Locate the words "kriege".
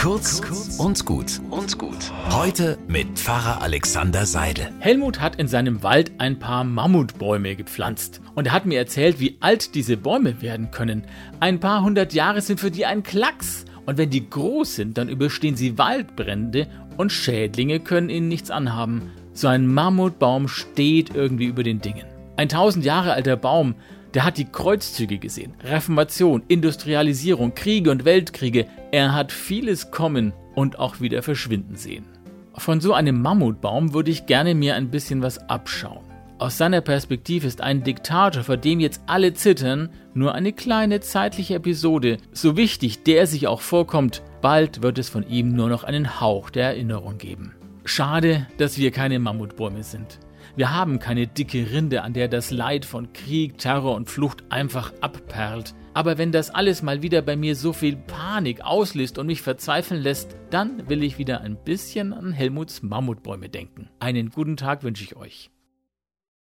27.54-27.90